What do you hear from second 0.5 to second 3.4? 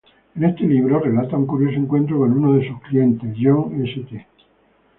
libro relata un curioso encuentro con uno de sus clientes,